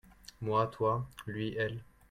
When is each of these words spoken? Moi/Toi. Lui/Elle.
Moi/Toi. 0.41 1.05
Lui/Elle. 1.27 1.83